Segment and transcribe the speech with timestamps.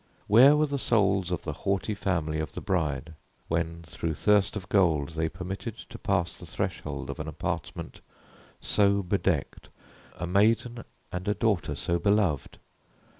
[0.25, 3.13] Where were the souls of the haughty family of the bride,
[3.49, 8.01] when, through thirst of gold, they permitted to pass the threshold of an apartment
[8.59, 9.69] so bedecked,
[10.15, 12.57] a maiden and a daughter so beloved?